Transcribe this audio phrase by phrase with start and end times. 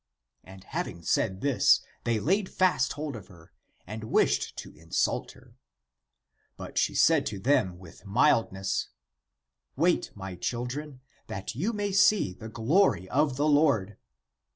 [0.43, 3.51] And having said this, they laid fast hold of her,
[3.85, 5.53] and wished to insult her.
[6.57, 8.89] But she said to them with mildness:'
[9.75, 13.47] Wait my children, that you may see 34 THE APOCRYPHAL ACTS the glory of the
[13.47, 13.97] Lord.'